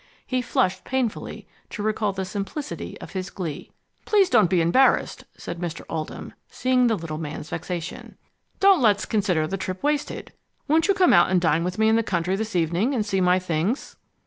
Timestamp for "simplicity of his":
2.25-3.29